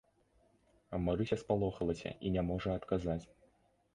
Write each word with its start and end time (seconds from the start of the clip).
Марыся 1.05 1.37
спалохалася 1.43 2.09
і 2.29 2.33
не 2.37 2.43
можа 2.49 2.69
адказаць. 2.79 3.21